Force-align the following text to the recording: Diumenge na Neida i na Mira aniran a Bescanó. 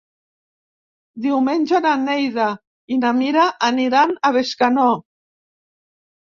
Diumenge 1.25 1.81
na 1.87 1.91
Neida 2.07 2.49
i 2.97 2.99
na 3.03 3.13
Mira 3.21 3.47
aniran 3.71 4.17
a 4.17 4.35
Bescanó. 4.41 4.91